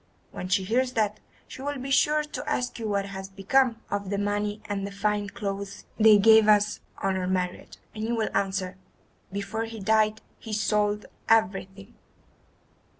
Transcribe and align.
When 0.31 0.47
she 0.47 0.63
hears 0.63 0.93
that, 0.93 1.19
she 1.47 1.61
will 1.61 1.77
be 1.77 1.91
sure 1.91 2.23
to 2.23 2.49
ask 2.49 2.79
you 2.79 2.87
what 2.87 3.05
has 3.05 3.29
become 3.29 3.79
of 3.91 4.09
the 4.09 4.17
money 4.17 4.59
and 4.65 4.87
the 4.87 4.91
fine 4.91 5.29
clothes 5.29 5.85
she 6.03 6.17
gave 6.17 6.47
us 6.47 6.79
on 7.03 7.17
our 7.17 7.27
marriage, 7.27 7.77
and 7.93 8.03
you 8.03 8.15
will 8.15 8.35
answer, 8.35 8.77
'before 9.31 9.65
he 9.65 9.79
died 9.79 10.19
he 10.39 10.53
sold 10.53 11.05
everything. 11.29 11.93